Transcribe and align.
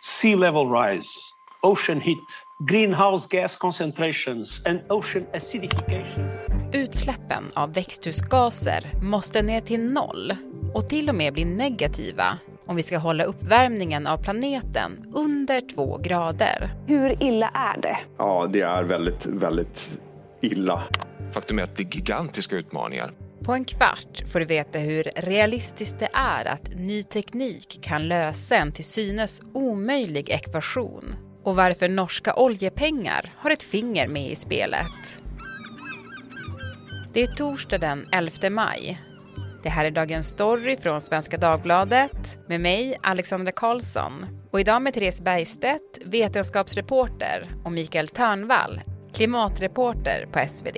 sea 0.00 0.36
level 0.36 0.70
rise, 0.70 1.20
ocean 1.62 2.00
heat, 2.00 2.18
greenhouse 2.58 3.26
gas 3.30 3.56
concentrations 3.56 4.62
and 4.66 4.80
ocean 4.88 5.26
acidification. 5.34 6.30
Utsläppen 6.72 7.44
av 7.54 7.72
växthusgaser 7.72 8.90
måste 9.02 9.42
ner 9.42 9.60
till 9.60 9.92
noll 9.92 10.34
och 10.74 10.88
till 10.88 11.08
och 11.08 11.14
med 11.14 11.32
bli 11.32 11.44
negativa 11.44 12.38
om 12.66 12.76
vi 12.76 12.82
ska 12.82 12.98
hålla 12.98 13.24
uppvärmningen 13.24 14.06
av 14.06 14.22
planeten 14.22 15.12
under 15.14 15.74
två 15.74 15.96
grader. 15.96 16.70
Hur 16.86 17.22
illa 17.22 17.48
är 17.48 17.80
det? 17.80 17.98
Ja, 18.18 18.46
det 18.52 18.60
är 18.60 18.82
väldigt, 18.82 19.26
väldigt 19.26 19.90
illa. 20.40 20.82
Faktum 21.32 21.58
är 21.58 21.62
att 21.62 21.76
det 21.76 21.82
är 21.82 21.96
gigantiska 21.96 22.56
utmaningar. 22.56 23.12
På 23.44 23.52
en 23.52 23.64
kvart 23.64 24.22
får 24.32 24.40
du 24.40 24.46
veta 24.46 24.78
hur 24.78 25.10
realistiskt 25.16 25.98
det 25.98 26.08
är 26.12 26.44
att 26.44 26.74
ny 26.74 27.02
teknik 27.02 27.78
kan 27.82 28.08
lösa 28.08 28.56
en 28.56 28.72
till 28.72 28.84
synes 28.84 29.42
omöjlig 29.54 30.30
ekvation 30.30 31.14
och 31.44 31.56
varför 31.56 31.88
norska 31.88 32.34
oljepengar 32.34 33.34
har 33.36 33.50
ett 33.50 33.62
finger 33.62 34.08
med 34.08 34.30
i 34.30 34.36
spelet. 34.36 35.18
Det 37.12 37.22
är 37.22 37.26
torsdag 37.26 37.78
den 37.78 38.08
11 38.12 38.50
maj. 38.50 39.00
Det 39.62 39.68
här 39.68 39.84
är 39.84 39.90
Dagens 39.90 40.28
Story 40.28 40.76
från 40.76 41.00
Svenska 41.00 41.36
Dagbladet 41.36 42.48
med 42.48 42.60
mig, 42.60 42.98
Alexandra 43.02 43.52
Karlsson. 43.52 44.26
Och 44.50 44.60
idag 44.60 44.82
med 44.82 44.94
Therese 44.94 45.20
Bergstedt, 45.20 45.98
vetenskapsreporter 46.04 47.48
och 47.64 47.72
Mikael 47.72 48.08
Törnvall, 48.08 48.80
klimatreporter 49.12 50.28
på 50.32 50.48
SvD. 50.48 50.76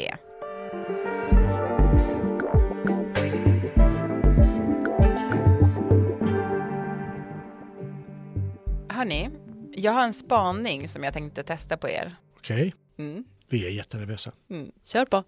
Hörni, 9.03 9.31
jag 9.73 9.93
har 9.93 10.03
en 10.03 10.13
spaning 10.13 10.89
som 10.89 11.05
jag 11.05 11.13
tänkte 11.13 11.43
testa 11.43 11.77
på 11.77 11.89
er. 11.89 12.17
Okej. 12.37 12.75
Mm. 12.99 13.25
Vi 13.49 13.67
är 13.67 13.71
jättenervösa. 13.71 14.33
Mm. 14.51 14.73
Kör 14.85 15.05
på. 15.05 15.25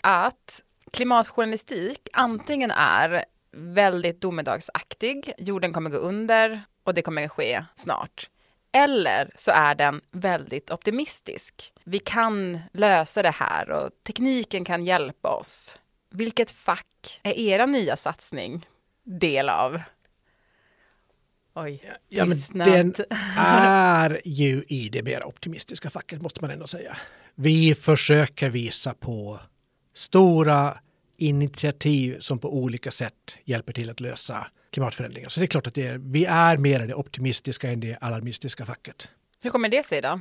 Att 0.00 0.62
klimatjournalistik 0.90 2.08
antingen 2.12 2.70
är 2.70 3.24
väldigt 3.52 4.20
domedagsaktig, 4.20 5.32
jorden 5.38 5.72
kommer 5.72 5.90
gå 5.90 5.96
under 5.96 6.62
och 6.84 6.94
det 6.94 7.02
kommer 7.02 7.28
ske 7.28 7.64
snart. 7.74 8.30
Eller 8.72 9.30
så 9.34 9.50
är 9.50 9.74
den 9.74 10.00
väldigt 10.10 10.70
optimistisk. 10.70 11.72
Vi 11.84 11.98
kan 11.98 12.58
lösa 12.72 13.22
det 13.22 13.34
här 13.34 13.70
och 13.70 13.90
tekniken 14.06 14.64
kan 14.64 14.84
hjälpa 14.84 15.28
oss. 15.28 15.78
Vilket 16.10 16.50
fack 16.50 17.20
är 17.22 17.38
era 17.38 17.66
nya 17.66 17.96
satsning 17.96 18.66
del 19.04 19.48
av? 19.48 19.80
Oj, 21.58 21.82
ja, 22.08 22.24
men 22.24 22.64
Den 22.64 22.94
är 23.38 24.20
ju 24.24 24.64
i 24.68 24.88
det 24.88 25.02
mer 25.02 25.26
optimistiska 25.26 25.90
facket 25.90 26.22
måste 26.22 26.40
man 26.40 26.50
ändå 26.50 26.66
säga. 26.66 26.96
Vi 27.34 27.74
försöker 27.74 28.50
visa 28.50 28.94
på 28.94 29.40
stora 29.94 30.78
initiativ 31.16 32.20
som 32.20 32.38
på 32.38 32.54
olika 32.54 32.90
sätt 32.90 33.36
hjälper 33.44 33.72
till 33.72 33.90
att 33.90 34.00
lösa 34.00 34.46
klimatförändringar. 34.72 35.28
Så 35.28 35.40
det 35.40 35.44
är 35.44 35.48
klart 35.48 35.66
att 35.66 35.74
det 35.74 35.86
är, 35.86 35.98
vi 35.98 36.24
är 36.24 36.56
mer 36.56 36.80
det 36.80 36.94
optimistiska 36.94 37.70
än 37.70 37.80
det 37.80 37.96
alarmistiska 38.00 38.66
facket. 38.66 39.08
Hur 39.42 39.50
kommer 39.50 39.68
det 39.68 39.86
sig 39.86 40.02
då? 40.02 40.20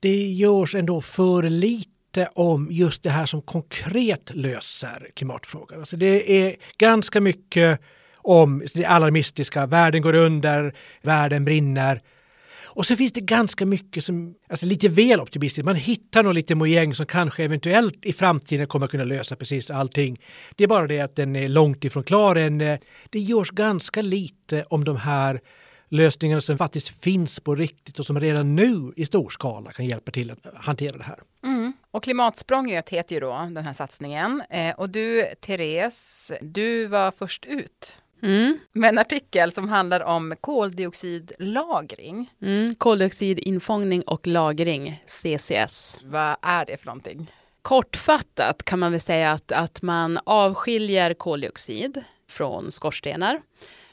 Det 0.00 0.32
görs 0.32 0.74
ändå 0.74 1.00
för 1.00 1.42
lite 1.42 2.28
om 2.34 2.68
just 2.70 3.02
det 3.02 3.10
här 3.10 3.26
som 3.26 3.42
konkret 3.42 4.30
löser 4.34 5.10
klimatfrågan. 5.14 5.78
Alltså 5.78 5.96
det 5.96 6.32
är 6.32 6.56
ganska 6.78 7.20
mycket 7.20 7.80
om 8.22 8.62
det 8.74 8.84
alarmistiska, 8.84 9.66
världen 9.66 10.02
går 10.02 10.14
under, 10.14 10.74
världen 11.02 11.44
brinner. 11.44 12.00
Och 12.74 12.86
så 12.86 12.96
finns 12.96 13.12
det 13.12 13.20
ganska 13.20 13.66
mycket 13.66 14.04
som, 14.04 14.34
alltså 14.48 14.66
lite 14.66 14.88
väl 14.88 15.20
optimistiskt. 15.20 15.64
Man 15.64 15.76
hittar 15.76 16.22
nog 16.22 16.34
lite 16.34 16.54
mojäng 16.54 16.94
som 16.94 17.06
kanske 17.06 17.44
eventuellt 17.44 18.06
i 18.06 18.12
framtiden 18.12 18.66
kommer 18.66 18.86
kunna 18.86 19.04
lösa 19.04 19.36
precis 19.36 19.70
allting. 19.70 20.20
Det 20.56 20.64
är 20.64 20.68
bara 20.68 20.86
det 20.86 21.00
att 21.00 21.16
den 21.16 21.36
är 21.36 21.48
långt 21.48 21.84
ifrån 21.84 22.04
klar 22.04 22.36
än. 22.36 22.58
Det 23.10 23.18
görs 23.18 23.50
ganska 23.50 24.02
lite 24.02 24.64
om 24.68 24.84
de 24.84 24.96
här 24.96 25.40
lösningarna 25.88 26.40
som 26.40 26.58
faktiskt 26.58 26.88
finns 26.88 27.40
på 27.40 27.54
riktigt 27.54 27.98
och 27.98 28.06
som 28.06 28.20
redan 28.20 28.56
nu 28.56 28.92
i 28.96 29.06
stor 29.06 29.30
skala 29.30 29.72
kan 29.72 29.86
hjälpa 29.86 30.10
till 30.10 30.30
att 30.30 30.38
hantera 30.54 30.96
det 30.96 31.04
här. 31.04 31.18
Mm. 31.44 31.72
Och 31.90 32.02
Klimatsprånget 32.02 32.88
heter 32.88 33.14
ju 33.14 33.20
då 33.20 33.48
den 33.50 33.64
här 33.64 33.72
satsningen. 33.72 34.42
Eh, 34.50 34.74
och 34.74 34.90
du, 34.90 35.26
Therese, 35.40 36.32
du 36.40 36.86
var 36.86 37.10
först 37.10 37.44
ut 37.44 38.01
Mm. 38.22 38.58
Med 38.72 38.88
en 38.88 38.98
artikel 38.98 39.52
som 39.52 39.68
handlar 39.68 40.00
om 40.00 40.34
koldioxidlagring. 40.40 42.32
Mm, 42.42 42.74
koldioxidinfångning 42.74 44.02
och 44.02 44.26
lagring, 44.26 45.02
CCS. 45.06 46.00
Vad 46.04 46.36
är 46.42 46.66
det 46.66 46.76
för 46.76 46.86
någonting? 46.86 47.30
Kortfattat 47.62 48.62
kan 48.62 48.78
man 48.78 48.92
väl 48.92 49.00
säga 49.00 49.32
att, 49.32 49.52
att 49.52 49.82
man 49.82 50.18
avskiljer 50.24 51.14
koldioxid 51.14 52.04
från 52.28 52.72
skorstenar. 52.72 53.42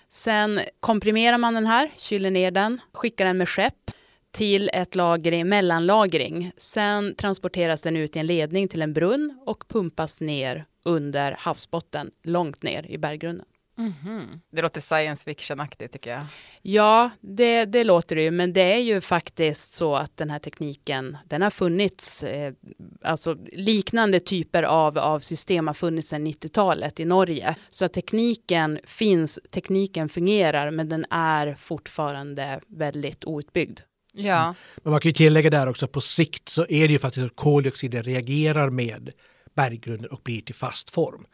Sen 0.09 0.61
komprimerar 0.79 1.37
man 1.37 1.53
den 1.53 1.67
här, 1.67 1.91
kyler 1.97 2.31
ner 2.31 2.51
den, 2.51 2.81
skickar 2.93 3.25
den 3.25 3.37
med 3.37 3.49
skepp 3.49 3.91
till 4.31 4.69
ett 4.73 4.95
lagring, 4.95 5.49
mellanlagring. 5.49 6.51
Sen 6.57 7.15
transporteras 7.15 7.81
den 7.81 7.95
ut 7.95 8.15
i 8.15 8.19
en 8.19 8.27
ledning 8.27 8.67
till 8.67 8.81
en 8.81 8.93
brunn 8.93 9.39
och 9.45 9.67
pumpas 9.67 10.21
ner 10.21 10.65
under 10.85 11.35
havsbotten, 11.39 12.11
långt 12.23 12.63
ner 12.63 12.85
i 12.85 12.97
berggrunden. 12.97 13.45
Mm 13.79 13.93
-hmm. 14.03 14.39
Det 14.51 14.61
låter 14.61 14.81
science 14.81 15.23
fiction-aktigt 15.23 15.91
tycker 15.91 16.11
jag. 16.11 16.23
Ja, 16.61 17.09
det, 17.21 17.65
det, 17.65 17.83
låter 17.83 18.15
det 18.15 18.21
ju, 18.21 18.31
men 18.31 18.53
det 18.53 18.61
är 18.61 18.79
ju 18.79 19.01
faktiskt 19.01 19.73
så 19.73 19.95
att 19.95 20.17
den 20.17 20.29
här 20.29 20.39
tekniken, 20.39 21.17
den 21.25 21.41
har 21.41 21.49
funnits, 21.49 22.23
eh, 22.23 22.53
alltså 23.01 23.37
liknande 23.51 24.19
typer 24.19 24.63
av, 24.63 24.97
av 24.97 25.19
system 25.19 25.67
har 25.67 25.73
funnits 25.73 26.09
sedan 26.09 26.27
90-talet 26.27 26.99
i 26.99 27.05
Norge. 27.05 27.55
Så 27.69 27.87
tekniken 27.87 28.79
finns, 28.83 29.39
tekniken 29.51 30.09
fungerar, 30.09 30.71
men 30.71 30.89
den 30.89 31.05
är 31.09 31.55
fortfarande 31.55 32.59
väldigt 32.67 33.25
outbyggd. 33.25 33.79
Ja. 34.13 34.43
Mm. 34.43 34.55
Men 34.83 34.91
man 34.91 35.01
kan 35.01 35.09
ju 35.09 35.13
tillägga 35.13 35.49
där 35.49 35.69
också, 35.69 35.87
på 35.87 36.01
sikt 36.01 36.49
så 36.49 36.61
är 36.69 36.87
det 36.87 36.91
ju 36.91 36.99
faktiskt 36.99 37.25
att 37.25 37.35
koldioxiden 37.35 38.03
reagerar 38.03 38.69
med 38.69 39.11
berggrunden 39.55 40.11
och 40.11 40.21
blir 40.23 40.41
till 40.41 40.55
fast 40.55 40.89
form. 40.89 41.25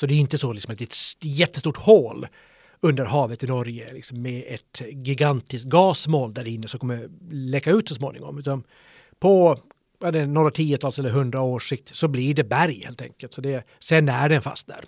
Så 0.00 0.06
det 0.06 0.14
är 0.14 0.18
inte 0.18 0.38
så 0.38 0.52
liksom 0.52 0.72
att 0.72 0.78
det 0.78 0.84
är 0.84 0.86
ett 0.86 1.16
jättestort 1.20 1.76
hål 1.76 2.26
under 2.80 3.04
havet 3.04 3.42
i 3.42 3.46
Norge 3.46 3.92
liksom 3.92 4.22
med 4.22 4.44
ett 4.46 4.82
gigantiskt 4.92 5.66
gasmoln 5.66 6.34
där 6.34 6.46
inne 6.46 6.68
som 6.68 6.80
kommer 6.80 7.08
läcka 7.30 7.70
ut 7.70 7.88
så 7.88 7.94
småningom. 7.94 8.38
Utan 8.38 8.62
på 9.18 9.58
det, 9.98 10.26
några 10.26 10.50
tiotals 10.50 10.98
eller 10.98 11.10
hundra 11.10 11.40
års 11.40 11.68
sikt 11.68 11.96
så 11.96 12.08
blir 12.08 12.34
det 12.34 12.44
berg 12.44 12.82
helt 12.84 13.00
enkelt. 13.02 13.34
Så 13.34 13.40
det, 13.40 13.64
sen 13.78 14.08
är 14.08 14.28
den 14.28 14.42
fast 14.42 14.66
där. 14.66 14.84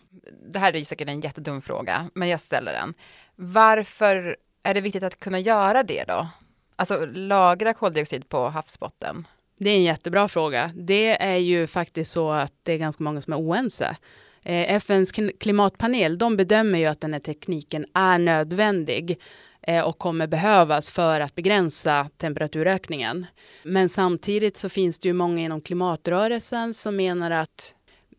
Det 0.53 0.59
här 0.59 0.73
är 0.73 0.79
ju 0.79 0.85
säkert 0.85 1.09
en 1.09 1.21
jättedum 1.21 1.63
fråga, 1.63 2.11
men 2.15 2.29
jag 2.29 2.41
ställer 2.41 2.73
den. 2.73 2.95
Varför 3.37 4.37
är 4.63 4.75
det 4.75 4.81
viktigt 4.81 5.03
att 5.03 5.21
kunna 5.21 5.39
göra 5.39 5.83
det 5.83 6.05
då? 6.09 6.29
Alltså 6.77 7.07
lagra 7.07 7.75
koldioxid 7.75 8.29
på 8.29 8.49
havsbotten? 8.49 9.27
Det 9.59 9.71
är 9.71 9.77
en 9.77 9.83
jättebra 9.83 10.29
fråga. 10.29 10.71
Det 10.75 11.23
är 11.23 11.37
ju 11.37 11.67
faktiskt 11.67 12.13
så 12.13 12.31
att 12.31 12.53
det 12.63 12.73
är 12.73 12.79
ganska 12.79 13.05
många 13.05 13.21
som 13.21 13.33
är 13.33 13.39
oense. 13.39 13.97
Eh, 14.43 14.75
FNs 14.75 15.13
klimatpanel 15.41 16.19
de 16.19 16.37
bedömer 16.37 16.79
ju 16.79 16.87
att 16.87 17.01
den 17.01 17.13
här 17.13 17.21
tekniken 17.21 17.87
är 17.95 18.19
nödvändig 18.19 19.21
eh, 19.63 19.85
och 19.85 19.99
kommer 19.99 20.27
behövas 20.27 20.91
för 20.91 21.21
att 21.21 21.35
begränsa 21.35 22.09
temperaturökningen. 22.17 23.27
Men 23.63 23.89
samtidigt 23.89 24.57
så 24.57 24.69
finns 24.69 24.99
det 24.99 25.09
ju 25.09 25.13
många 25.13 25.43
inom 25.43 25.61
klimatrörelsen 25.61 26.75
som 26.75 26.97
menar 26.97 27.31
att 27.31 27.75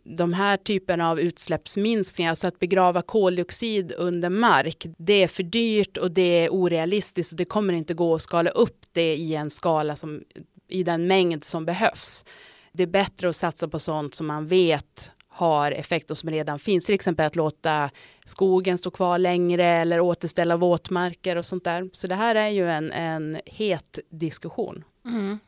de 0.05 0.33
här 0.33 0.57
typen 0.57 1.01
av 1.01 1.19
utsläppsminskningar, 1.19 2.29
alltså 2.29 2.47
att 2.47 2.59
begrava 2.59 3.01
koldioxid 3.01 3.93
under 3.97 4.29
mark, 4.29 4.85
det 4.97 5.23
är 5.23 5.27
för 5.27 5.43
dyrt 5.43 5.97
och 5.97 6.11
det 6.11 6.45
är 6.45 6.49
orealistiskt 6.49 7.31
och 7.31 7.37
det 7.37 7.45
kommer 7.45 7.73
inte 7.73 7.93
gå 7.93 8.15
att 8.15 8.21
skala 8.21 8.49
upp 8.49 8.85
det 8.91 9.15
i 9.15 9.35
en 9.35 9.49
skala 9.49 9.95
som 9.95 10.23
i 10.67 10.83
den 10.83 11.07
mängd 11.07 11.43
som 11.43 11.65
behövs. 11.65 12.25
Det 12.71 12.83
är 12.83 12.87
bättre 12.87 13.29
att 13.29 13.35
satsa 13.35 13.67
på 13.67 13.79
sånt 13.79 14.15
som 14.15 14.27
man 14.27 14.47
vet 14.47 15.11
har 15.33 15.71
effekter 15.71 16.15
som 16.15 16.29
redan 16.29 16.59
finns, 16.59 16.85
till 16.85 16.95
exempel 16.95 17.25
att 17.25 17.35
låta 17.35 17.89
skogen 18.25 18.77
stå 18.77 18.91
kvar 18.91 19.17
längre 19.17 19.65
eller 19.65 19.99
återställa 19.99 20.57
våtmarker 20.57 21.35
och 21.35 21.45
sånt 21.45 21.63
där. 21.63 21.89
Så 21.93 22.07
det 22.07 22.15
här 22.15 22.35
är 22.35 22.49
ju 22.49 22.69
en, 22.69 22.91
en 22.91 23.41
het 23.45 23.99
diskussion. 24.09 24.83
Mm. 25.05 25.39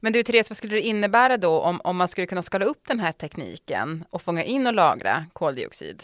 Men 0.00 0.12
du 0.12 0.22
Therese, 0.22 0.50
vad 0.50 0.56
skulle 0.56 0.74
det 0.74 0.80
innebära 0.80 1.36
då 1.36 1.60
om, 1.60 1.80
om 1.84 1.96
man 1.96 2.08
skulle 2.08 2.26
kunna 2.26 2.42
skala 2.42 2.64
upp 2.64 2.82
den 2.88 3.00
här 3.00 3.12
tekniken 3.12 4.04
och 4.10 4.22
fånga 4.22 4.44
in 4.44 4.66
och 4.66 4.74
lagra 4.74 5.26
koldioxid? 5.32 6.02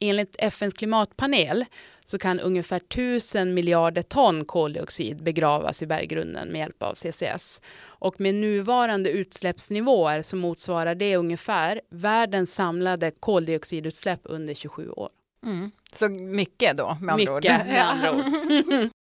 Enligt 0.00 0.36
FNs 0.38 0.74
klimatpanel 0.74 1.64
så 2.10 2.18
kan 2.18 2.40
ungefär 2.40 2.78
tusen 2.78 3.54
miljarder 3.54 4.02
ton 4.02 4.44
koldioxid 4.44 5.22
begravas 5.22 5.82
i 5.82 5.86
berggrunden 5.86 6.48
med 6.48 6.58
hjälp 6.58 6.82
av 6.82 6.94
CCS. 6.94 7.62
Och 7.86 8.20
med 8.20 8.34
nuvarande 8.34 9.10
utsläppsnivåer 9.10 10.22
så 10.22 10.36
motsvarar 10.36 10.94
det 10.94 11.16
ungefär 11.16 11.80
världens 11.88 12.54
samlade 12.54 13.10
koldioxidutsläpp 13.10 14.20
under 14.24 14.54
27 14.54 14.90
år. 14.90 15.08
Mm. 15.46 15.70
Så 15.92 16.08
mycket 16.08 16.76
då, 16.76 16.96
med 17.00 17.12
andra 17.12 17.16
mycket, 17.16 17.30
ord. 17.30 17.66
Med 17.66 17.88
andra 17.88 18.12
ord. 18.16 18.88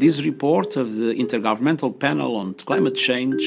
This 0.00 0.18
report 0.18 0.76
of 0.76 0.88
the 0.88 1.14
Intergovernmental 1.14 1.92
Panel 1.92 2.36
on 2.36 2.54
Climate 2.54 2.96
Change 2.96 3.42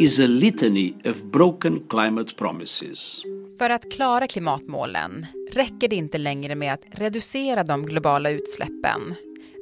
is 0.00 0.20
a 0.20 0.26
litany 0.26 0.94
of 1.04 1.24
broken 1.24 1.80
climate 1.88 2.36
promises. 2.36 3.24
För 3.58 3.70
att 3.70 3.92
klara 3.92 4.26
klimatmålen 4.26 5.26
räcker 5.52 5.88
det 5.88 5.96
inte 5.96 6.18
längre 6.18 6.54
med 6.54 6.72
att 6.72 6.84
reducera 6.90 7.64
de 7.64 7.86
globala 7.86 8.30
utsläppen. 8.30 9.14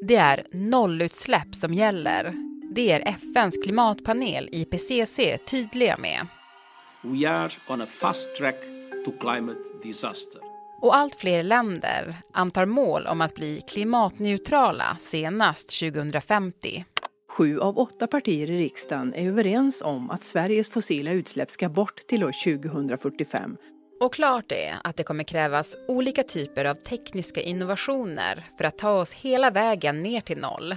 Det 0.02 0.16
är 0.16 0.46
nollutsläpp 0.50 1.54
som 1.54 1.74
gäller. 1.74 2.34
Det 2.74 2.92
är 2.92 3.08
FNs 3.08 3.54
klimatpanel 3.64 4.48
IPCC 4.52 5.20
tydliga 5.50 5.96
med. 5.96 6.26
We 7.02 7.28
are 7.30 7.52
on 7.68 7.80
a 7.80 7.86
fast 7.86 8.36
track 8.36 8.56
to 9.04 9.12
climate 9.20 9.60
disaster. 9.82 10.40
Och 10.80 10.96
allt 10.96 11.14
fler 11.14 11.42
länder 11.42 12.16
antar 12.32 12.66
mål 12.66 13.06
om 13.06 13.20
att 13.20 13.34
bli 13.34 13.62
klimatneutrala 13.68 14.96
senast 15.00 15.80
2050. 15.80 16.84
Sju 17.28 17.60
av 17.60 17.78
åtta 17.78 18.06
partier 18.06 18.50
i 18.50 18.58
riksdagen 18.58 19.14
är 19.14 19.28
överens 19.28 19.82
om 19.82 20.10
att 20.10 20.22
Sveriges 20.22 20.70
fossila 20.70 21.10
utsläpp 21.10 21.50
ska 21.50 21.68
bort 21.68 22.06
till 22.06 22.24
år 22.24 22.58
2045. 22.58 23.56
Och 24.04 24.14
klart 24.14 24.52
är 24.52 24.76
att 24.84 24.96
det 24.96 25.02
kommer 25.02 25.24
krävas 25.24 25.76
olika 25.88 26.22
typer 26.22 26.64
av 26.64 26.74
tekniska 26.74 27.40
innovationer 27.40 28.44
för 28.58 28.64
att 28.64 28.78
ta 28.78 28.90
oss 28.90 29.12
hela 29.12 29.50
vägen 29.50 30.02
ner 30.02 30.20
till 30.20 30.38
noll. 30.38 30.76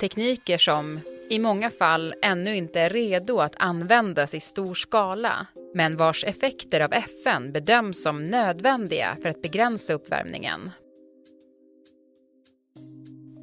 Tekniker 0.00 0.58
som 0.58 1.00
i 1.30 1.38
många 1.38 1.70
fall 1.70 2.14
ännu 2.22 2.56
inte 2.56 2.80
är 2.80 2.90
redo 2.90 3.38
att 3.38 3.56
användas 3.58 4.34
i 4.34 4.40
stor 4.40 4.74
skala 4.74 5.46
men 5.74 5.96
vars 5.96 6.24
effekter 6.24 6.80
av 6.80 6.92
FN 6.92 7.52
bedöms 7.52 8.02
som 8.02 8.24
nödvändiga 8.24 9.16
för 9.22 9.28
att 9.28 9.42
begränsa 9.42 9.92
uppvärmningen. 9.92 10.70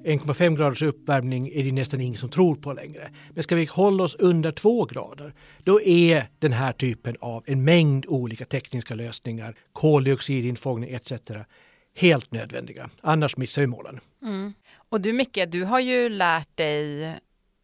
1,5 0.05 0.57
graders 0.57 0.81
uppvärmning 0.81 1.49
är 1.53 1.63
det 1.63 1.71
nästan 1.71 2.01
ingen 2.01 2.17
som 2.17 2.29
tror 2.29 2.55
på 2.55 2.73
längre. 2.73 3.11
Men 3.29 3.43
ska 3.43 3.55
vi 3.55 3.65
hålla 3.65 4.03
oss 4.03 4.15
under 4.15 4.51
2 4.51 4.85
grader, 4.85 5.33
då 5.63 5.81
är 5.81 6.27
den 6.39 6.53
här 6.53 6.73
typen 6.73 7.15
av 7.19 7.43
en 7.45 7.63
mängd 7.63 8.05
olika 8.05 8.45
tekniska 8.45 8.95
lösningar, 8.95 9.55
koldioxidinfångning 9.73 10.89
etc. 10.89 11.13
helt 11.95 12.31
nödvändiga. 12.31 12.89
Annars 13.01 13.37
missar 13.37 13.61
vi 13.61 13.67
målen. 13.67 13.99
Mm. 14.21 14.53
Och 14.89 15.01
du 15.01 15.13
Micke, 15.13 15.39
du 15.47 15.63
har 15.63 15.79
ju 15.79 16.09
lärt 16.09 16.57
dig 16.57 17.15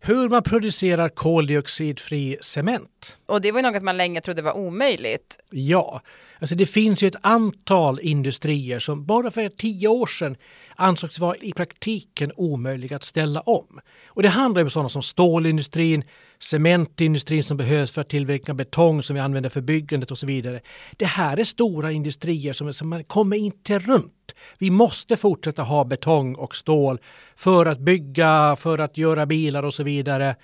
hur 0.04 0.30
man 0.30 0.44
producerar 0.44 1.10
koldioxidfri 1.10 2.38
cement. 2.42 3.18
Och 3.26 3.42
det 3.42 3.52
var 3.52 3.60
ju 3.60 3.72
något 3.72 3.84
man 3.84 3.98
länge 3.98 4.22
trodde 4.22 4.42
var 4.42 4.58
omöjligt. 4.58 5.40
Ja, 5.50 6.02
alltså 6.40 6.56
det 6.56 6.66
finns 6.66 7.04
ju 7.04 7.08
ett 7.08 7.16
antal 7.22 8.00
industrier 8.00 8.80
som 8.80 9.06
bara 9.06 9.32
för 9.32 9.50
tio 9.50 9.88
år 9.88 10.08
sedan 10.08 10.36
ansågs 10.76 11.20
vara 11.20 11.36
i 11.36 11.52
praktiken 11.52 12.32
omöjliga 12.36 12.96
att 12.96 13.04
ställa 13.04 13.42
om. 13.42 13.80
Och 14.08 14.24
det 14.24 14.30
handlar 14.30 14.64
om 14.64 14.70
sådana 14.70 14.90
som 14.90 15.04
stålindustrin, 15.04 16.04
cementindustrin 16.40 17.44
som 17.44 17.58
behövs 17.58 17.92
för 17.92 18.02
att 18.02 18.10
tillverka 18.10 18.54
betong 18.54 19.04
som 19.04 19.14
vi 19.14 19.20
använder 19.20 19.50
för 19.50 19.62
byggandet 19.62 20.12
och 20.12 20.18
så 20.18 20.26
vidare. 20.26 20.60
Det 20.92 21.06
här 21.06 21.40
är 21.40 21.44
stora 21.44 21.92
industrier 21.92 22.54
som, 22.54 22.74
som 22.74 22.90
man 22.90 23.04
kommer 23.04 23.38
inte 23.38 23.80
runt. 23.80 24.36
Vi 24.58 24.70
måste 24.70 25.18
fortsätta 25.18 25.64
ha 25.64 25.84
betong 25.84 26.36
och 26.36 26.56
stål 26.56 27.00
för 27.36 27.66
att 27.66 27.80
bygga, 27.80 28.56
för 28.60 28.78
att 28.78 28.98
göra 28.98 29.26
bilar 29.26 29.64
och 29.64 29.74
så 29.74 29.84
vidare. 29.84 30.36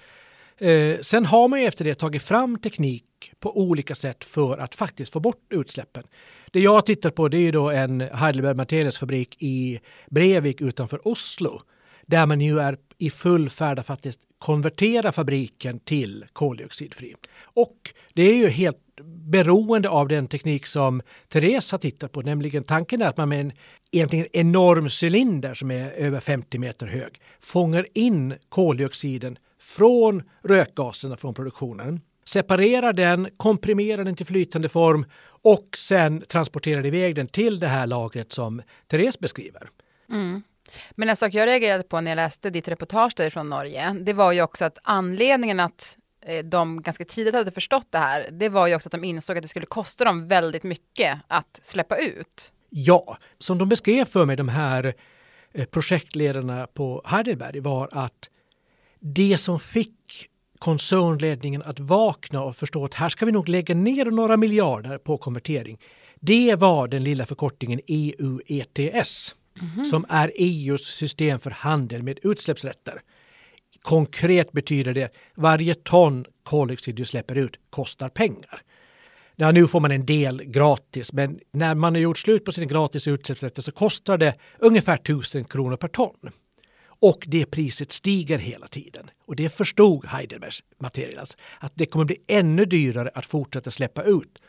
Eh, 0.57 1.00
sen 1.01 1.25
har 1.25 1.47
man 1.47 1.62
ju 1.62 1.68
efter 1.68 1.85
det 1.85 1.95
tagit 1.95 2.23
fram 2.23 2.59
teknik 2.59 3.03
på 3.39 3.57
olika 3.57 3.95
sätt 3.95 4.23
för 4.23 4.57
att 4.57 4.75
faktiskt 4.75 5.13
få 5.13 5.19
bort 5.19 5.53
utsläppen. 5.53 6.03
Det 6.51 6.59
jag 6.59 6.73
har 6.73 6.81
tittat 6.81 7.15
på 7.15 7.27
det 7.27 7.38
är 7.38 7.51
då 7.51 7.69
en 7.69 8.01
Heidelberg 8.01 8.55
Materials 8.55 8.97
fabrik 8.97 9.35
i 9.39 9.79
Brevik 10.09 10.61
utanför 10.61 11.07
Oslo. 11.07 11.61
Där 12.05 12.25
man 12.25 12.41
ju 12.41 12.59
är 12.59 12.77
i 12.97 13.09
full 13.09 13.49
färd 13.49 13.79
att 13.79 13.85
faktiskt 13.85 14.19
konvertera 14.39 15.11
fabriken 15.11 15.79
till 15.79 16.25
koldioxidfri. 16.33 17.15
Och 17.44 17.94
det 18.13 18.23
är 18.23 18.35
ju 18.35 18.49
helt 18.49 18.77
beroende 19.05 19.89
av 19.89 20.07
den 20.07 20.27
teknik 20.27 20.67
som 20.67 21.01
Therese 21.29 21.71
har 21.71 21.77
tittat 21.77 22.11
på, 22.11 22.21
nämligen 22.21 22.63
tanken 22.63 23.01
är 23.01 23.05
att 23.05 23.17
man 23.17 23.29
med 23.29 23.39
en 23.39 23.51
egentligen 23.91 24.27
enorm 24.33 24.88
cylinder 25.03 25.53
som 25.53 25.71
är 25.71 25.91
över 25.91 26.19
50 26.19 26.57
meter 26.57 26.88
hög 26.88 27.21
fångar 27.39 27.85
in 27.94 28.33
koldioxiden 28.49 29.38
från 29.59 30.23
rökgaserna 30.44 31.17
från 31.17 31.33
produktionen 31.33 32.01
separerar 32.27 32.94
den, 32.94 33.29
komprimerar 33.38 34.03
den 34.03 34.15
till 34.15 34.25
flytande 34.25 34.69
form 34.69 35.06
och 35.41 35.68
sen 35.77 36.21
transporterar 36.21 36.85
iväg 36.85 37.15
den 37.15 37.27
till 37.27 37.59
det 37.59 37.68
här 37.68 37.88
lagret 37.88 38.33
som 38.33 38.62
Therese 38.88 39.19
beskriver. 39.19 39.69
Mm. 40.09 40.44
Men 40.91 41.09
en 41.09 41.15
sak 41.15 41.33
jag 41.33 41.47
reagerade 41.47 41.83
på 41.83 42.01
när 42.01 42.12
jag 42.12 42.15
läste 42.15 42.50
ditt 42.50 42.68
reportage 42.68 43.13
därifrån 43.15 43.50
Norge, 43.50 43.95
det 44.01 44.13
var 44.13 44.31
ju 44.31 44.41
också 44.41 44.65
att 44.65 44.77
anledningen 44.83 45.59
att 45.59 45.97
eh, 46.21 46.45
de 46.45 46.81
ganska 46.81 47.06
tidigt 47.06 47.35
hade 47.35 47.51
förstått 47.51 47.88
det 47.89 47.97
här, 47.97 48.30
det 48.31 48.50
var 48.50 48.68
ju 48.68 48.75
också 48.75 48.88
att 48.88 48.91
de 48.91 49.03
insåg 49.03 49.38
att 49.38 49.41
det 49.41 49.47
skulle 49.47 49.65
kosta 49.65 50.06
dem 50.06 50.27
väldigt 50.27 50.63
mycket 50.63 51.19
att 51.27 51.59
släppa 51.63 51.97
ut. 51.97 52.51
Ja, 52.69 53.18
som 53.39 53.57
de 53.57 53.69
beskrev 53.69 54.06
för 54.06 54.25
mig, 54.25 54.35
de 54.35 54.50
här 54.50 54.94
eh, 55.53 55.65
projektledarna 55.65 56.68
på 56.73 57.01
Heidelberg, 57.06 57.59
var 57.59 57.89
att 57.91 58.30
det 59.00 59.38
som 59.38 59.59
fick 59.59 60.30
koncernledningen 60.59 61.63
att 61.63 61.80
vakna 61.80 62.44
och 62.44 62.56
förstå 62.56 62.86
att 62.86 62.94
här 62.94 63.09
ska 63.09 63.25
vi 63.25 63.31
nog 63.31 63.50
lägga 63.50 63.75
ner 63.75 64.06
några 64.06 64.38
miljarder 64.38 64.98
på 64.98 65.18
konvertering. 65.18 65.80
Det 66.19 66.56
var 66.56 66.88
den 66.88 67.04
lilla 67.04 67.25
förkortningen 67.25 67.80
EU 67.88 68.42
ETS 68.45 69.36
mm. 69.62 69.86
som 69.86 70.06
är 70.09 70.31
EUs 70.36 70.86
system 70.86 71.39
för 71.39 71.51
handel 71.51 72.04
med 72.04 72.19
utsläppsrätter. 72.24 73.01
Konkret 73.81 74.51
betyder 74.51 74.94
det 74.94 75.15
varje 75.36 75.75
ton 75.75 76.25
koldioxid 76.44 76.95
du 76.95 77.06
släpper 77.06 77.36
ut 77.36 77.59
kostar 77.69 78.09
pengar. 78.09 78.62
Ja, 79.36 79.51
nu 79.51 79.68
får 79.68 79.80
man 79.80 79.92
en 79.92 80.06
del 80.06 80.44
gratis, 80.44 81.13
men 81.13 81.39
när 81.51 81.75
man 81.75 81.95
har 81.95 82.01
gjort 82.01 82.18
slut 82.18 82.45
på 82.45 82.51
sina 82.51 82.65
gratis 82.65 83.07
utsläppsrätter 83.07 83.62
så 83.62 83.71
kostar 83.71 84.18
det 84.18 84.33
ungefär 84.57 84.95
1000 84.95 85.45
kronor 85.45 85.77
per 85.77 85.88
ton. 85.88 86.31
Och 86.99 87.23
det 87.27 87.45
priset 87.45 87.91
stiger 87.91 88.38
hela 88.38 88.67
tiden. 88.67 89.09
Och 89.25 89.35
det 89.35 89.49
förstod 89.49 90.05
Heidelbergs 90.05 90.63
Materials 90.77 91.38
att 91.59 91.71
det 91.75 91.85
kommer 91.85 92.05
bli 92.05 92.17
ännu 92.27 92.65
dyrare 92.65 93.11
att 93.13 93.25
fortsätta 93.25 93.71
släppa 93.71 94.03
ut 94.03 94.39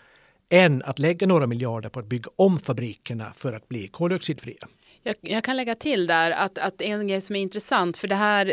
än 0.48 0.82
att 0.82 0.98
lägga 0.98 1.26
några 1.26 1.46
miljarder 1.46 1.88
på 1.88 2.00
att 2.00 2.06
bygga 2.06 2.30
om 2.36 2.58
fabrikerna 2.58 3.32
för 3.36 3.52
att 3.52 3.68
bli 3.68 3.88
koldioxidfria. 3.88 4.68
Jag, 5.02 5.16
jag, 5.20 5.44
kan 5.44 5.56
lägga 5.56 5.74
till 5.74 6.06
där 6.06 6.30
att, 6.30 6.58
att 6.58 6.80
en 6.80 7.08
grej 7.08 7.20
som 7.20 7.36
är 7.36 7.40
intressant 7.40 7.96
för 7.96 8.08
det 8.08 8.14
här 8.14 8.44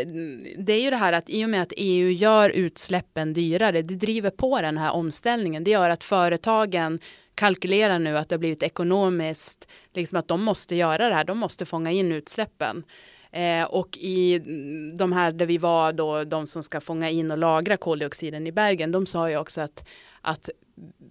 det 0.58 0.72
är 0.72 0.80
ju 0.80 0.90
det 0.90 0.96
här 0.96 1.12
att 1.12 1.30
i 1.30 1.44
och 1.44 1.48
med 1.48 1.62
att 1.62 1.72
EU 1.76 2.10
gör 2.10 2.50
utsläppen 2.50 3.32
dyrare 3.32 3.82
det 3.82 3.94
driver 3.94 4.30
på 4.30 4.60
den 4.60 4.78
här 4.78 4.92
omställningen. 4.92 5.64
Det 5.64 5.70
gör 5.70 5.90
att 5.90 6.04
företagen 6.04 6.98
kalkylerar 7.34 7.98
nu 7.98 8.18
att 8.18 8.28
det 8.28 8.34
har 8.34 8.38
blivit 8.38 8.62
ekonomiskt 8.62 9.68
liksom 9.92 10.18
att 10.18 10.28
de 10.28 10.42
måste 10.42 10.76
göra 10.76 11.08
det 11.08 11.14
här. 11.14 11.24
De 11.24 11.38
måste 11.38 11.66
fånga 11.66 11.90
in 11.90 12.12
utsläppen. 12.12 12.84
Eh, 13.32 13.64
och 13.64 13.96
i 13.96 14.38
de 14.98 15.12
här 15.12 15.32
där 15.32 15.46
vi 15.46 15.58
var 15.58 15.92
då, 15.92 16.24
de 16.24 16.46
som 16.46 16.62
ska 16.62 16.80
fånga 16.80 17.10
in 17.10 17.30
och 17.30 17.38
lagra 17.38 17.76
koldioxiden 17.76 18.46
i 18.46 18.52
bergen, 18.52 18.92
de 18.92 19.06
sa 19.06 19.30
ju 19.30 19.36
också 19.36 19.60
att, 19.60 19.88
att 20.20 20.50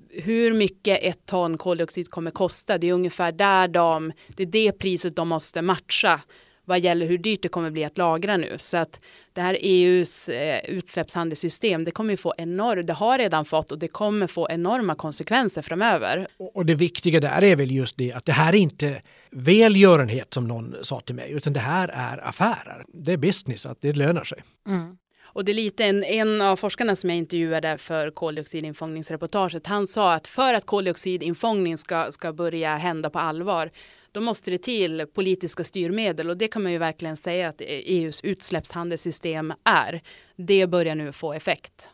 hur 0.09 0.53
mycket 0.53 0.99
ett 1.01 1.25
ton 1.25 1.57
koldioxid 1.57 2.09
kommer 2.09 2.31
kosta, 2.31 2.77
det 2.77 2.89
är 2.89 2.93
ungefär 2.93 3.31
där 3.31 3.67
de, 3.67 4.11
det 4.27 4.43
är 4.43 4.47
det 4.47 4.71
priset 4.71 5.15
de 5.15 5.27
måste 5.27 5.61
matcha 5.61 6.21
vad 6.65 6.79
gäller 6.79 7.05
hur 7.05 7.17
dyrt 7.17 7.41
det 7.41 7.49
kommer 7.49 7.69
bli 7.69 7.83
att 7.85 7.97
lagra 7.97 8.37
nu. 8.37 8.55
Så 8.57 8.77
att 8.77 8.99
det 9.33 9.41
här 9.41 9.57
EUs 9.61 10.29
eh, 10.29 10.59
utsläppshandelssystem, 10.65 11.83
det 11.83 11.91
kommer 11.91 12.13
ju 12.13 12.17
få 12.17 12.33
enormt, 12.37 12.87
det 12.87 12.93
har 12.93 13.17
redan 13.17 13.45
fått 13.45 13.71
och 13.71 13.79
det 13.79 13.87
kommer 13.87 14.27
få 14.27 14.47
enorma 14.49 14.95
konsekvenser 14.95 15.61
framöver. 15.61 16.27
Och 16.53 16.65
det 16.65 16.75
viktiga 16.75 17.19
där 17.19 17.43
är 17.43 17.55
väl 17.55 17.71
just 17.71 17.97
det 17.97 18.13
att 18.13 18.25
det 18.25 18.31
här 18.31 18.53
är 18.53 18.57
inte 18.57 19.01
välgörenhet 19.31 20.33
som 20.33 20.47
någon 20.47 20.75
sa 20.81 20.99
till 20.99 21.15
mig, 21.15 21.31
utan 21.31 21.53
det 21.53 21.59
här 21.59 21.87
är 21.87 22.27
affärer. 22.27 22.85
Det 22.87 23.13
är 23.13 23.17
business, 23.17 23.65
att 23.65 23.81
det 23.81 23.93
lönar 23.93 24.23
sig. 24.23 24.43
Mm. 24.67 24.97
Och 25.35 25.45
det 25.45 25.51
är 25.51 25.53
lite 25.53 25.85
en, 25.85 26.03
en 26.03 26.41
av 26.41 26.55
forskarna 26.55 26.95
som 26.95 27.09
jag 27.09 27.17
intervjuade 27.17 27.77
för 27.77 28.09
koldioxidinfångningsreportaget, 28.09 29.67
han 29.67 29.87
sa 29.87 30.13
att 30.13 30.27
för 30.27 30.53
att 30.53 30.65
koldioxidinfångning 30.65 31.77
ska, 31.77 32.11
ska 32.11 32.33
börja 32.33 32.75
hända 32.75 33.09
på 33.09 33.19
allvar, 33.19 33.71
då 34.15 34.21
måste 34.21 34.51
det 34.51 34.57
till 34.57 35.05
politiska 35.13 35.63
styrmedel 35.63 36.29
och 36.29 36.37
det 36.37 36.47
kan 36.47 36.63
man 36.63 36.71
ju 36.71 36.77
verkligen 36.77 37.17
säga 37.17 37.49
att 37.49 37.61
EUs 37.61 38.21
utsläppshandelssystem 38.23 39.53
är. 39.63 40.01
Det 40.35 40.67
börjar 40.67 40.95
nu 40.95 41.11
få 41.11 41.33
effekt. 41.33 41.89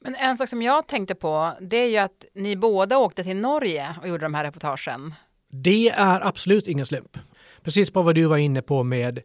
Men 0.00 0.14
en 0.14 0.36
sak 0.36 0.48
som 0.48 0.62
jag 0.62 0.88
tänkte 0.88 1.14
på, 1.14 1.52
det 1.60 1.76
är 1.76 1.88
ju 1.88 1.96
att 1.96 2.24
ni 2.34 2.56
båda 2.56 2.98
åkte 2.98 3.24
till 3.24 3.36
Norge 3.36 3.96
och 4.02 4.08
gjorde 4.08 4.24
de 4.24 4.34
här 4.34 4.44
reportagen. 4.44 5.14
Det 5.48 5.88
är 5.88 6.26
absolut 6.26 6.66
ingen 6.66 6.86
slump. 6.86 7.18
Precis 7.62 7.90
på 7.90 8.02
vad 8.02 8.14
du 8.14 8.24
var 8.24 8.36
inne 8.36 8.62
på 8.62 8.82
med 8.82 9.20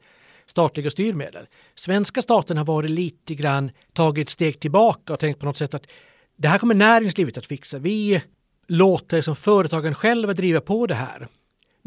statliga 0.45 0.89
styrmedel. 0.89 1.47
Svenska 1.75 2.21
staten 2.21 2.57
har 2.57 2.65
varit 2.65 2.91
lite 2.91 3.35
grann 3.35 3.71
tagit 3.93 4.29
steg 4.29 4.59
tillbaka 4.59 5.13
och 5.13 5.19
tänkt 5.19 5.39
på 5.39 5.45
något 5.45 5.57
sätt 5.57 5.73
att 5.73 5.87
det 6.35 6.47
här 6.47 6.57
kommer 6.57 6.75
näringslivet 6.75 7.37
att 7.37 7.47
fixa. 7.47 7.77
Vi 7.77 8.21
låter 8.67 9.21
som 9.21 9.35
företagen 9.35 9.95
själva 9.95 10.33
driva 10.33 10.61
på 10.61 10.87
det 10.87 10.95
här. 10.95 11.27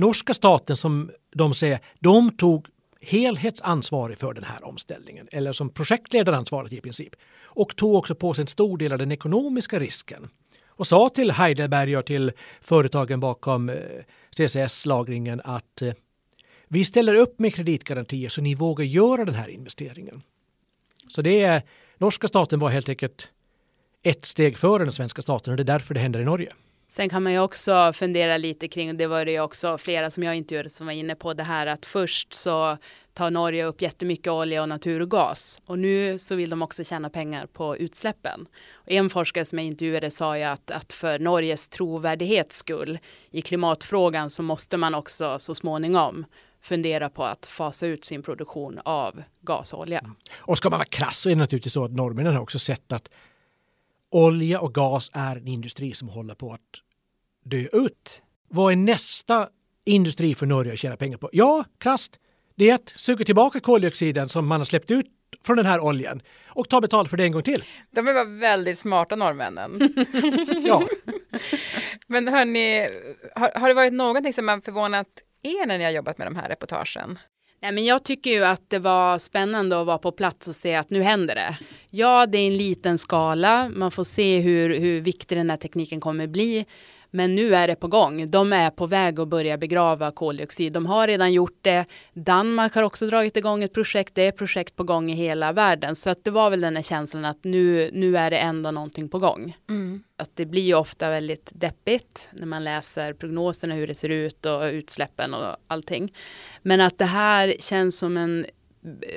Norska 0.00 0.34
staten 0.34 0.76
som 0.76 1.10
de 1.30 1.54
säger, 1.54 1.80
de 1.98 2.30
tog 2.30 2.66
helhetsansvarig 3.00 4.18
för 4.18 4.34
den 4.34 4.44
här 4.44 4.64
omställningen, 4.64 5.28
eller 5.32 5.52
som 5.52 5.68
projektledaransvarig 5.68 6.72
i 6.72 6.80
princip. 6.80 7.16
Och 7.42 7.76
tog 7.76 7.94
också 7.94 8.14
på 8.14 8.34
sig 8.34 8.42
en 8.42 8.46
stor 8.46 8.78
del 8.78 8.92
av 8.92 8.98
den 8.98 9.12
ekonomiska 9.12 9.78
risken. 9.78 10.28
Och 10.66 10.86
sa 10.86 11.08
till 11.08 11.30
Heidelberg 11.30 11.96
och 11.96 12.06
till 12.06 12.32
företagen 12.60 13.20
bakom 13.20 13.68
eh, 13.68 13.76
CCS-lagringen 14.30 15.40
att 15.44 15.82
eh, 15.82 15.92
vi 16.68 16.84
ställer 16.84 17.14
upp 17.14 17.38
med 17.38 17.54
kreditgarantier 17.54 18.28
så 18.28 18.40
ni 18.40 18.54
vågar 18.54 18.84
göra 18.84 19.24
den 19.24 19.34
här 19.34 19.48
investeringen. 19.48 20.22
Så 21.08 21.22
det 21.22 21.40
är, 21.40 21.62
norska 21.98 22.28
staten 22.28 22.58
var 22.58 22.68
helt 22.68 22.88
enkelt 22.88 23.28
ett 24.02 24.24
steg 24.24 24.58
före 24.58 24.84
den 24.84 24.92
svenska 24.92 25.22
staten 25.22 25.50
och 25.50 25.56
det 25.56 25.62
är 25.62 25.74
därför 25.74 25.94
det 25.94 26.00
händer 26.00 26.20
i 26.20 26.24
Norge. 26.24 26.52
Sen 26.92 27.08
kan 27.08 27.22
man 27.22 27.32
ju 27.32 27.38
också 27.38 27.92
fundera 27.94 28.36
lite 28.36 28.68
kring, 28.68 28.96
det 28.96 29.06
var 29.06 29.24
det 29.24 29.30
ju 29.30 29.40
också 29.40 29.78
flera 29.78 30.10
som 30.10 30.22
jag 30.22 30.36
intervjuade 30.36 30.68
som 30.68 30.86
var 30.86 30.92
inne 30.92 31.14
på 31.14 31.34
det 31.34 31.42
här 31.42 31.66
att 31.66 31.86
först 31.86 32.34
så 32.34 32.78
tar 33.14 33.30
Norge 33.30 33.64
upp 33.64 33.82
jättemycket 33.82 34.32
olja 34.32 34.62
och 34.62 34.68
naturgas 34.68 35.60
och 35.66 35.78
nu 35.78 36.18
så 36.18 36.34
vill 36.34 36.50
de 36.50 36.62
också 36.62 36.84
tjäna 36.84 37.10
pengar 37.10 37.46
på 37.46 37.76
utsläppen. 37.76 38.46
Och 38.74 38.90
en 38.90 39.10
forskare 39.10 39.44
som 39.44 39.58
jag 39.58 39.66
intervjuade 39.66 40.10
sa 40.10 40.38
ju 40.38 40.44
att, 40.44 40.70
att 40.70 40.92
för 40.92 41.18
Norges 41.18 41.68
trovärdighets 41.68 42.56
skull 42.56 42.98
i 43.30 43.42
klimatfrågan 43.42 44.30
så 44.30 44.42
måste 44.42 44.76
man 44.76 44.94
också 44.94 45.38
så 45.38 45.54
småningom 45.54 46.24
fundera 46.62 47.08
på 47.08 47.24
att 47.24 47.46
fasa 47.46 47.86
ut 47.86 48.04
sin 48.04 48.22
produktion 48.22 48.80
av 48.84 49.22
gas 49.40 49.72
och 49.72 49.80
olja. 49.80 50.04
Och 50.36 50.58
ska 50.58 50.70
man 50.70 50.78
vara 50.78 50.88
krass 50.88 51.16
så 51.16 51.28
är 51.28 51.34
det 51.34 51.40
naturligtvis 51.40 51.72
så 51.72 51.84
att 51.84 51.92
norrmännen 51.92 52.34
har 52.34 52.42
också 52.42 52.58
sett 52.58 52.92
att 52.92 53.08
olja 54.10 54.60
och 54.60 54.74
gas 54.74 55.10
är 55.14 55.36
en 55.36 55.48
industri 55.48 55.94
som 55.94 56.08
håller 56.08 56.34
på 56.34 56.52
att 56.52 56.60
dö 57.44 57.66
ut. 57.72 58.22
Vad 58.48 58.72
är 58.72 58.76
nästa 58.76 59.48
industri 59.84 60.34
för 60.34 60.46
Norge 60.46 60.72
att 60.72 60.78
tjäna 60.78 60.96
pengar 60.96 61.18
på? 61.18 61.30
Ja, 61.32 61.64
krasst, 61.78 62.20
det 62.54 62.70
är 62.70 62.74
att 62.74 62.92
suga 62.96 63.24
tillbaka 63.24 63.60
koldioxiden 63.60 64.28
som 64.28 64.46
man 64.46 64.60
har 64.60 64.64
släppt 64.64 64.90
ut 64.90 65.06
från 65.42 65.56
den 65.56 65.66
här 65.66 65.80
oljan 65.80 66.22
och 66.46 66.68
ta 66.68 66.80
betalt 66.80 67.10
för 67.10 67.16
det 67.16 67.24
en 67.24 67.32
gång 67.32 67.42
till. 67.42 67.64
De 67.90 68.08
är 68.08 68.14
bara 68.14 68.24
väldigt 68.24 68.78
smarta 68.78 69.16
norrmännen. 69.16 69.94
Ja, 70.66 70.86
Men 72.06 72.28
hörni, 72.28 72.88
har, 73.34 73.60
har 73.60 73.68
det 73.68 73.74
varit 73.74 73.92
någonting 73.92 74.32
som 74.32 74.48
har 74.48 74.60
förvånat 74.60 75.08
er 75.42 75.66
när 75.66 75.78
ni 75.78 75.84
har 75.84 75.90
jobbat 75.90 76.18
med 76.18 76.26
de 76.26 76.36
här 76.36 76.48
reportagen? 76.48 77.18
Nej, 77.62 77.72
men 77.72 77.84
jag 77.84 78.04
tycker 78.04 78.30
ju 78.30 78.44
att 78.44 78.70
det 78.70 78.78
var 78.78 79.18
spännande 79.18 79.80
att 79.80 79.86
vara 79.86 79.98
på 79.98 80.12
plats 80.12 80.48
och 80.48 80.54
se 80.54 80.74
att 80.74 80.90
nu 80.90 81.02
händer 81.02 81.34
det. 81.34 81.58
Ja, 81.90 82.26
det 82.26 82.38
är 82.38 82.46
en 82.46 82.56
liten 82.56 82.98
skala. 82.98 83.68
Man 83.68 83.90
får 83.90 84.04
se 84.04 84.38
hur, 84.40 84.80
hur 84.80 85.00
viktig 85.00 85.38
den 85.38 85.50
här 85.50 85.56
tekniken 85.56 86.00
kommer 86.00 86.26
bli. 86.26 86.66
Men 87.10 87.34
nu 87.34 87.54
är 87.54 87.66
det 87.66 87.76
på 87.76 87.88
gång. 87.88 88.30
De 88.30 88.52
är 88.52 88.70
på 88.70 88.86
väg 88.86 89.20
att 89.20 89.28
börja 89.28 89.58
begrava 89.58 90.10
koldioxid. 90.10 90.72
De 90.72 90.86
har 90.86 91.06
redan 91.06 91.32
gjort 91.32 91.58
det. 91.62 91.84
Danmark 92.12 92.74
har 92.74 92.82
också 92.82 93.06
dragit 93.06 93.36
igång 93.36 93.62
ett 93.62 93.74
projekt. 93.74 94.14
Det 94.14 94.22
är 94.22 94.32
projekt 94.32 94.76
på 94.76 94.84
gång 94.84 95.10
i 95.10 95.14
hela 95.14 95.52
världen. 95.52 95.96
Så 95.96 96.10
att 96.10 96.24
det 96.24 96.30
var 96.30 96.50
väl 96.50 96.60
den 96.60 96.76
här 96.76 96.82
känslan 96.82 97.24
att 97.24 97.44
nu, 97.44 97.90
nu 97.92 98.16
är 98.16 98.30
det 98.30 98.38
ändå 98.38 98.70
någonting 98.70 99.08
på 99.08 99.18
gång. 99.18 99.56
Att 100.16 100.30
det 100.34 100.46
blir 100.46 100.62
ju 100.62 100.74
ofta 100.74 101.10
väldigt 101.10 101.50
deppigt 101.54 102.30
när 102.32 102.46
man 102.46 102.64
läser 102.64 103.12
prognoserna, 103.12 103.74
hur 103.74 103.86
det 103.86 103.94
ser 103.94 104.08
ut 104.08 104.46
och 104.46 104.62
utsläppen 104.62 105.34
och 105.34 105.56
allting. 105.66 106.14
Men 106.62 106.80
att 106.80 106.98
det 106.98 107.04
här 107.04 107.54
känns 107.60 107.98
som 107.98 108.16
en 108.16 108.46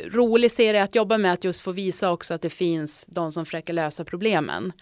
rolig 0.06 0.52
serie 0.52 0.84
att 0.84 0.96
jobba 0.96 1.18
med, 1.18 1.34
att 1.34 1.44
just 1.44 1.62
få 1.62 1.72
visa 1.72 2.12
också 2.12 2.34
att 2.34 2.42
det 2.42 2.50
finns 2.50 3.06
de 3.06 3.32
som 3.32 3.46
försöker 3.46 3.74
lösa 3.74 4.06
problemen. 4.06 4.74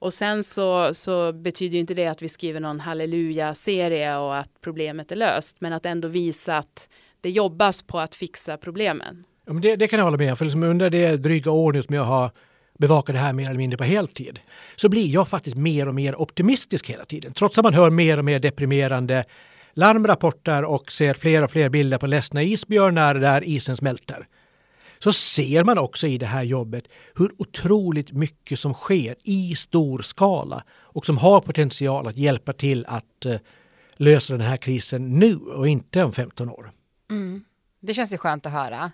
Och 0.00 0.12
sen 0.12 0.44
så, 0.44 0.94
så 0.94 1.32
betyder 1.32 1.74
ju 1.74 1.80
inte 1.80 1.94
det 1.94 2.06
att 2.06 2.22
vi 2.22 2.28
skriver 2.28 2.60
någon 2.60 2.80
halleluja-serie 2.80 4.16
och 4.16 4.36
att 4.36 4.50
problemet 4.60 5.12
är 5.12 5.16
löst, 5.16 5.56
men 5.60 5.72
att 5.72 5.86
ändå 5.86 6.08
visa 6.08 6.56
att 6.56 6.88
det 7.20 7.30
jobbas 7.30 7.82
på 7.82 8.00
att 8.00 8.14
fixa 8.14 8.56
problemen. 8.56 9.24
Ja, 9.46 9.52
men 9.52 9.62
det, 9.62 9.76
det 9.76 9.88
kan 9.88 9.98
jag 9.98 10.04
hålla 10.04 10.16
med 10.16 10.30
om. 10.30 10.36
För 10.36 10.44
liksom 10.44 10.62
under 10.62 10.90
det 10.90 11.16
dryga 11.16 11.50
år 11.50 11.72
nu 11.72 11.82
som 11.82 11.94
jag 11.94 12.04
har 12.04 12.30
bevakat 12.78 13.14
det 13.14 13.20
här 13.20 13.32
mer 13.32 13.44
eller 13.44 13.58
mindre 13.58 13.76
på 13.76 13.84
heltid 13.84 14.40
så 14.76 14.88
blir 14.88 15.06
jag 15.06 15.28
faktiskt 15.28 15.56
mer 15.56 15.88
och 15.88 15.94
mer 15.94 16.20
optimistisk 16.20 16.90
hela 16.90 17.04
tiden. 17.04 17.32
Trots 17.32 17.58
att 17.58 17.64
man 17.64 17.74
hör 17.74 17.90
mer 17.90 18.18
och 18.18 18.24
mer 18.24 18.38
deprimerande 18.38 19.24
larmrapporter 19.72 20.64
och 20.64 20.92
ser 20.92 21.14
fler 21.14 21.42
och 21.42 21.50
fler 21.50 21.68
bilder 21.68 21.98
på 21.98 22.06
ledsna 22.06 22.42
isbjörnar 22.42 23.14
där 23.14 23.44
isen 23.44 23.76
smälter. 23.76 24.26
Så 25.02 25.12
ser 25.12 25.64
man 25.64 25.78
också 25.78 26.06
i 26.06 26.18
det 26.18 26.26
här 26.26 26.42
jobbet 26.42 26.84
hur 27.16 27.32
otroligt 27.38 28.12
mycket 28.12 28.58
som 28.58 28.74
sker 28.74 29.14
i 29.24 29.56
stor 29.56 30.02
skala 30.02 30.64
och 30.70 31.06
som 31.06 31.18
har 31.18 31.40
potential 31.40 32.06
att 32.06 32.16
hjälpa 32.16 32.52
till 32.52 32.86
att 32.88 33.24
eh, 33.24 33.36
lösa 33.96 34.32
den 34.32 34.46
här 34.46 34.56
krisen 34.56 35.18
nu 35.18 35.36
och 35.36 35.68
inte 35.68 36.04
om 36.04 36.12
15 36.12 36.50
år. 36.50 36.72
Mm. 37.10 37.44
Det 37.80 37.94
känns 37.94 38.12
ju 38.12 38.18
skönt 38.18 38.46
att 38.46 38.52
höra. 38.52 38.92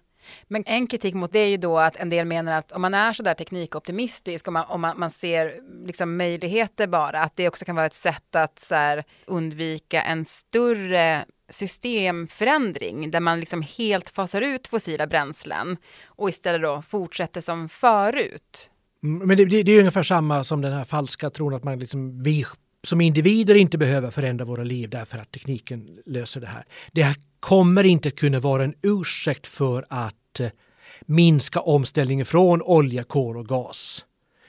Men 0.49 0.63
en 0.67 0.87
kritik 0.87 1.15
mot 1.15 1.33
det 1.33 1.39
är 1.39 1.49
ju 1.49 1.57
då 1.57 1.79
att 1.79 1.97
en 1.97 2.11
del 2.11 2.27
menar 2.27 2.59
att 2.59 2.73
om 2.73 2.83
man 2.83 2.95
är 2.95 3.13
så 3.13 3.23
där 3.23 3.35
teknikoptimistisk 3.35 4.47
och 4.47 4.53
man, 4.53 4.65
om 4.69 4.81
man, 4.81 4.99
man 4.99 5.11
ser 5.11 5.55
liksom 5.87 6.17
möjligheter 6.17 6.87
bara, 6.87 7.21
att 7.21 7.37
det 7.37 7.49
också 7.49 7.65
kan 7.65 7.77
vara 7.77 7.87
ett 7.87 7.95
sätt 7.95 8.35
att 8.35 8.59
så 8.59 8.75
här, 8.75 9.05
undvika 9.27 10.03
en 10.03 10.25
större 10.25 11.25
systemförändring 11.49 13.11
där 13.11 13.21
man 13.21 13.41
liksom 13.41 13.63
helt 13.63 14.11
fasar 14.11 14.43
ut 14.43 14.69
fossila 14.69 15.07
bränslen 15.07 15.77
och 16.07 16.29
istället 16.29 16.63
då 16.63 16.83
fortsätter 16.83 17.41
som 17.41 17.69
förut. 17.69 18.71
Mm, 19.03 19.29
men 19.29 19.37
det, 19.37 19.45
det, 19.45 19.63
det 19.63 19.73
är 19.73 19.79
ungefär 19.79 20.03
samma 20.03 20.45
som 20.45 20.63
den 20.63 20.73
här 20.73 20.85
falska 20.85 21.31
tron 21.31 21.55
att 21.55 21.65
man 21.65 21.79
liksom, 21.79 22.23
vi 22.23 22.45
som 22.83 23.01
individer 23.01 23.55
inte 23.55 23.79
behöver 23.79 24.11
förändra 24.11 24.45
våra 24.45 24.65
liv 24.65 24.91
därför 24.91 25.19
att 25.19 25.33
tekniken 25.33 25.99
löser 26.07 26.41
det 26.41 26.47
här. 26.47 26.65
Det 26.93 27.03
här 27.03 27.17
kommer 27.41 27.85
inte 27.85 28.11
kunna 28.11 28.41
vara 28.41 28.65
en 28.65 28.75
ursäkt 28.83 29.47
för 29.47 29.85
att 29.89 30.41
eh, 30.41 30.51
minska 31.01 31.61
omställningen 31.61 32.27
från 32.27 32.63
olja, 32.63 33.05
kol 33.05 33.37
och 33.37 33.49
gas 33.49 34.05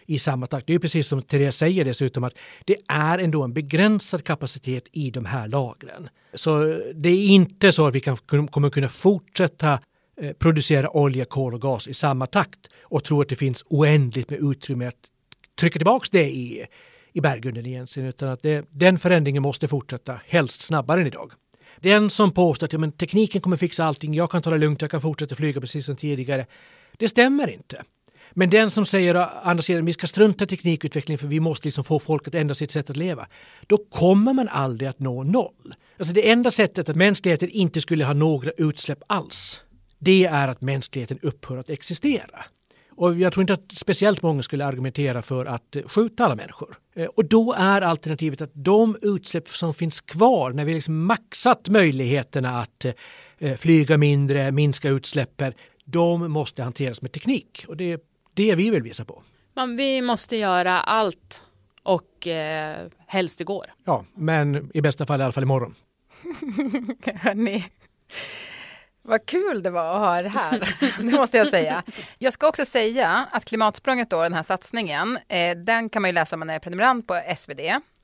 i 0.08 0.20
samma 0.20 0.48
takt. 0.48 0.68
Det 0.68 0.74
är 0.74 0.80
precis 0.80 1.08
som 1.08 1.22
Therese 1.22 1.56
säger 1.56 1.86
dessutom 1.86 2.24
att 2.24 2.34
det 2.66 2.76
är 2.88 3.18
ändå 3.18 3.44
en 3.44 3.54
begränsad 3.54 4.24
kapacitet 4.24 4.88
i 4.92 5.12
de 5.12 5.26
här 5.26 5.48
lagren. 5.48 6.10
Så 6.34 6.80
det 6.94 7.10
är 7.10 7.28
inte 7.28 7.72
så 7.72 7.88
att 7.88 7.96
vi 7.96 8.00
kan, 8.00 8.18
kommer 8.48 8.70
kunna 8.70 8.90
fortsätta 8.90 9.80
eh, 10.22 10.34
producera 10.34 10.98
olja, 10.98 11.26
kol 11.26 11.54
och 11.54 11.62
gas 11.62 11.88
i 11.88 11.94
samma 11.94 12.26
takt 12.26 12.60
och 12.82 13.04
tro 13.04 13.22
att 13.22 13.30
det 13.30 13.36
finns 13.36 13.64
oändligt 13.70 14.30
med 14.30 14.40
utrymme 14.40 14.86
att 14.88 15.12
trycka 15.60 15.80
tillbaks 15.80 16.10
det 16.10 16.30
i, 16.30 16.66
i 17.14 17.22
berggrunden 17.22 17.66
egentligen. 17.66 18.10
Utan 18.10 18.30
att 18.30 18.42
det, 18.42 18.66
den 18.70 19.00
förändringen 19.00 19.44
måste 19.44 19.68
fortsätta, 19.68 20.20
helst 20.26 20.62
snabbare 20.62 21.02
än 21.02 21.08
idag. 21.08 21.32
Den 21.80 22.10
som 22.10 22.32
påstår 22.32 22.66
att 22.66 22.74
ja, 22.74 22.80
men 22.80 22.92
tekniken 22.92 23.42
kommer 23.42 23.58
fixa 23.58 23.86
allting, 23.86 24.14
jag 24.14 24.32
kan 24.32 24.42
ta 24.42 24.50
det 24.50 24.58
lugnt, 24.58 24.82
jag 24.82 24.92
kan 24.92 25.02
fortsätta 25.02 25.36
flyga 25.36 25.62
precis 25.62 25.86
som 25.86 25.96
tidigare. 25.96 26.46
Det 26.98 27.10
stämmer 27.10 27.48
inte. 27.48 27.84
Men 28.34 28.50
den 28.50 28.72
som 28.72 28.86
säger 28.86 29.18
å 29.18 29.26
andra 29.44 29.64
sidan 29.64 29.86
vi 29.86 29.94
ska 29.94 30.08
strunta 30.08 30.44
i 30.44 30.48
teknikutvecklingen 30.48 31.20
för 31.20 31.28
vi 31.28 31.40
måste 31.40 31.68
liksom 31.68 31.84
få 31.84 32.00
folk 32.00 32.28
att 32.28 32.36
ändra 32.36 32.56
sitt 32.56 32.72
sätt 32.72 32.90
att 32.90 32.98
leva. 32.98 33.28
Då 33.68 33.78
kommer 33.78 34.34
man 34.34 34.48
aldrig 34.48 34.90
att 34.90 35.00
nå 35.00 35.24
noll. 35.24 35.76
Alltså 35.98 36.14
det 36.14 36.30
enda 36.30 36.52
sättet 36.52 36.90
att 36.90 36.96
mänskligheten 36.96 37.50
inte 37.50 37.82
skulle 37.82 38.06
ha 38.06 38.14
några 38.14 38.52
utsläpp 38.52 39.00
alls, 39.08 39.62
det 40.00 40.26
är 40.26 40.48
att 40.48 40.62
mänskligheten 40.62 41.20
upphör 41.22 41.58
att 41.58 41.70
existera. 41.70 42.46
Och 42.98 43.16
jag 43.16 43.34
tror 43.34 43.42
inte 43.42 43.54
att 43.54 43.72
speciellt 43.76 44.22
många 44.22 44.44
skulle 44.44 44.66
argumentera 44.66 45.22
för 45.22 45.46
att 45.46 45.76
eh, 45.76 45.84
skjuta 45.84 46.26
alla 46.26 46.36
människor. 46.36 46.78
Eh, 46.96 47.06
och 47.06 47.26
då 47.26 47.54
är 47.54 47.82
alternativet 47.82 48.42
att 48.42 48.52
de 48.54 48.98
utsläpp 49.02 49.50
som 49.50 49.74
finns 49.74 50.02
kvar 50.02 50.52
när 50.52 50.66
vi 50.66 50.74
liksom 50.74 51.06
maxat 51.06 51.70
möjligheterna 51.70 52.62
att 52.62 52.86
eh, 53.38 53.56
flyga 53.56 53.98
mindre, 53.98 54.52
minska 54.52 54.90
utsläppen, 54.90 55.54
de 55.86 56.32
måste 56.32 56.64
hanteras 56.64 57.02
med 57.02 57.12
teknik. 57.12 57.66
Och 57.68 57.78
det 57.78 57.92
är 57.92 58.00
det 58.38 58.56
vi 58.56 58.70
vill 58.70 58.84
visa 58.84 59.06
på. 59.06 59.24
Man, 59.54 59.76
vi 59.76 60.02
måste 60.02 60.38
göra 60.38 60.82
allt 60.82 61.44
och 61.84 62.28
eh, 62.28 62.88
helst 63.08 63.42
igår. 63.42 63.74
Ja, 63.86 64.06
men 64.16 64.72
i 64.74 64.82
bästa 64.82 65.06
fall 65.06 65.22
i 65.22 65.24
alla 65.24 65.34
fall 65.34 65.44
imorgon. 65.44 65.76
Hörni, 67.16 67.66
vad 69.02 69.26
kul 69.26 69.64
det 69.64 69.70
var 69.70 69.94
att 69.96 70.00
ha 70.00 70.20
er 70.20 70.24
här, 70.24 70.76
det 71.12 71.18
måste 71.18 71.38
jag 71.38 71.48
säga. 71.48 71.84
Jag 72.18 72.34
ska 72.34 72.48
också 72.48 72.66
säga 72.66 73.28
att 73.32 73.46
Klimatsprånget 73.46 74.10
då, 74.10 74.24
den 74.24 74.34
här 74.34 74.44
satsningen, 74.44 75.20
eh, 75.28 75.58
den 75.58 75.90
kan 75.90 76.02
man 76.02 76.10
ju 76.10 76.14
läsa 76.14 76.36
om 76.36 76.40
man 76.40 76.50
är 76.50 76.60
prenumerant 76.60 77.08
på 77.08 77.22
SvD. 77.38 77.60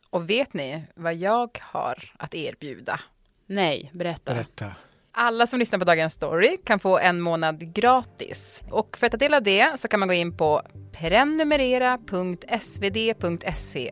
Och 0.10 0.30
vet 0.30 0.54
ni 0.54 0.84
vad 0.96 1.16
jag 1.16 1.58
har 1.62 2.12
att 2.18 2.34
erbjuda? 2.34 3.00
Nej, 3.46 3.92
berätta. 3.94 4.34
Berätta. 4.34 4.72
Alla 5.16 5.48
som 5.48 5.60
lyssnar 5.60 5.80
på 5.80 5.86
Dagens 5.86 6.14
Story 6.14 6.58
kan 6.66 6.80
få 6.80 7.00
en 7.00 7.22
månad 7.22 7.74
gratis. 7.74 8.62
Och 8.72 8.98
för 8.98 9.08
att 9.08 9.12
ta 9.12 9.18
del 9.18 9.34
av 9.34 9.44
det 9.44 9.80
så 9.80 9.88
kan 9.88 10.00
man 10.00 10.08
gå 10.08 10.14
in 10.14 10.38
på 10.38 10.62
prenumerera.svd.se 10.92 13.92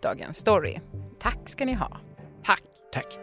Dagens 0.00 0.36
Story. 0.36 0.78
Tack 1.20 1.48
ska 1.48 1.64
ni 1.64 1.74
ha. 1.74 1.96
Tack. 2.44 2.62
Tack. 2.92 3.18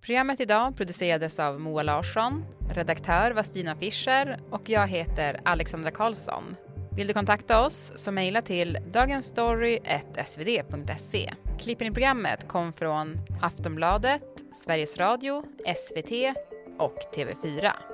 Programmet 0.00 0.40
idag 0.40 0.76
producerades 0.76 1.38
av 1.38 1.60
Moa 1.60 1.82
Larsson, 1.82 2.44
redaktör 2.70 3.30
var 3.30 3.42
Stina 3.42 3.76
Fischer 3.76 4.40
och 4.50 4.68
jag 4.68 4.86
heter 4.86 5.40
Alexandra 5.44 5.90
Karlsson. 5.90 6.56
Vill 6.96 7.06
du 7.06 7.14
kontakta 7.14 7.60
oss 7.60 7.92
så 7.96 8.12
mejla 8.12 8.42
till 8.42 8.78
dagensstory.svd.se. 8.92 11.32
Klippen 11.58 11.86
i 11.86 11.90
programmet 11.90 12.48
kom 12.48 12.72
från 12.72 13.18
Aftonbladet, 13.42 14.22
Sveriges 14.64 14.96
Radio, 14.96 15.44
SVT 15.76 16.12
och 16.78 16.98
TV4. 17.14 17.91